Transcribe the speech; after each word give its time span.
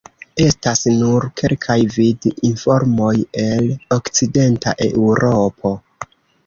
Estas 0.43 0.79
nur 1.01 1.27
kelkaj 1.41 1.75
vid-informoj 1.97 3.13
el 3.45 3.71
Okcidenta 4.01 4.77
Eŭropo. 4.91 5.79